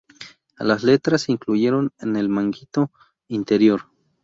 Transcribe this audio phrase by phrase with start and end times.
[0.57, 2.89] Las letras se incluyeron en el manguito
[3.27, 3.81] interior.